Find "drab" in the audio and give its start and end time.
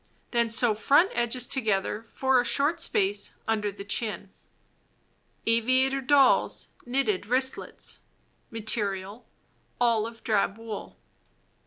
10.23-10.57